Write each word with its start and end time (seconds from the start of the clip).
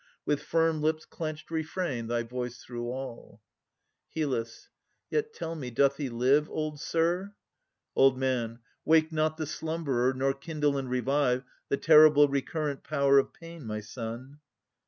With 0.25 0.41
firm 0.41 0.81
lips 0.81 1.05
clenched 1.05 1.51
refrain 1.51 2.07
thy 2.07 2.23
voice 2.23 2.57
through 2.63 2.89
all. 2.89 3.39
HYL. 4.15 4.51
Yet 5.11 5.31
tell 5.31 5.53
me, 5.53 5.69
doth 5.69 5.97
he 5.97 6.09
live, 6.09 6.49
Old 6.49 6.79
sir? 6.79 7.35
OLD 7.95 8.23
M. 8.23 8.61
Wake 8.83 9.11
not 9.11 9.37
the 9.37 9.45
slumberer, 9.45 10.11
Nor 10.15 10.33
kindle 10.33 10.75
and 10.79 10.89
revive 10.89 11.43
The 11.69 11.77
terrible 11.77 12.27
recurrent 12.27 12.83
power 12.83 13.19
of 13.19 13.31
pain, 13.31 13.63
My 13.67 13.79
son! 13.81 14.39